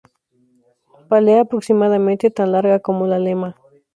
Pálea 1.09 1.41
aproximadamente 1.41 2.31
tan 2.31 2.53
larga 2.53 2.79
como 2.79 3.05
la 3.05 3.19
lema. 3.19 3.55